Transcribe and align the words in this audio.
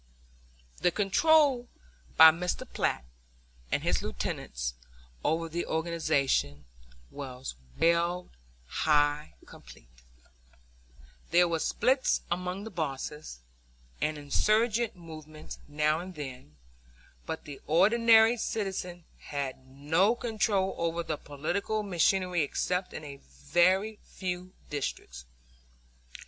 The 0.77 0.89
control 0.89 1.67
by 2.17 2.31
Mr. 2.31 2.63
Platt 2.67 3.05
and 3.71 3.83
his 3.83 4.01
lieutenants 4.01 4.73
over 5.23 5.47
the 5.47 5.63
organization 5.67 6.65
was 7.11 7.53
well 7.77 8.31
nigh 8.87 9.35
complete. 9.45 9.91
There 11.29 11.47
were 11.47 11.59
splits 11.59 12.21
among 12.31 12.63
the 12.63 12.71
bosses, 12.71 13.41
and 14.01 14.17
insurgent 14.17 14.95
movements 14.95 15.59
now 15.67 15.99
and 15.99 16.15
then, 16.15 16.55
but 17.27 17.45
the 17.45 17.61
ordinary 17.67 18.37
citizens 18.37 19.03
had 19.19 19.67
no 19.67 20.15
control 20.15 20.73
over 20.79 21.03
the 21.03 21.15
political 21.17 21.83
machinery 21.83 22.41
except 22.41 22.91
in 22.91 23.03
a 23.05 23.17
very 23.17 23.99
few 24.01 24.53
districts. 24.71 25.25